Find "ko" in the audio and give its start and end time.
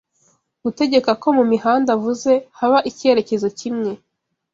1.21-1.27